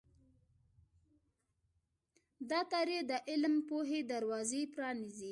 [2.49, 5.29] دا تاریخ د علم او پوهې دروازې پرانیزي.